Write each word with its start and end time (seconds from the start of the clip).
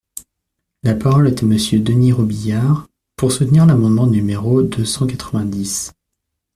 La 0.81 0.95
parole 0.95 1.27
est 1.27 1.43
à 1.43 1.45
Monsieur 1.45 1.79
Denys 1.79 2.11
Robiliard, 2.13 2.87
pour 3.15 3.31
soutenir 3.31 3.67
l’amendement 3.67 4.07
numéro 4.07 4.63
deux 4.63 4.83
cent 4.83 5.05
quatre-vingt-dix. 5.05 5.91